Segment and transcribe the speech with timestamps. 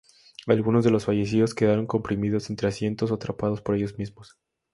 [0.47, 4.35] Algunos de los fallecidos quedaron comprimidos entre asientos o atrapados por ellos mismos.